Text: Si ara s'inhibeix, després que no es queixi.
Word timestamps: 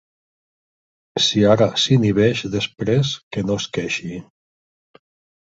Si 1.25 1.43
ara 1.49 1.67
s'inhibeix, 1.81 2.41
després 2.57 3.13
que 3.37 3.45
no 3.51 3.59
es 3.63 3.69
queixi. 3.79 4.19